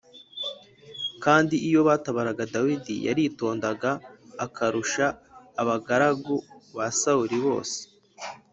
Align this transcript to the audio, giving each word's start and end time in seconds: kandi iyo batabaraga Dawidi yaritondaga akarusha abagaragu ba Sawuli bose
kandi 1.23 1.55
iyo 1.67 1.81
batabaraga 1.87 2.43
Dawidi 2.53 2.93
yaritondaga 3.07 3.91
akarusha 4.45 5.05
abagaragu 5.61 6.35
ba 6.75 6.87
Sawuli 6.99 7.37
bose 7.45 7.79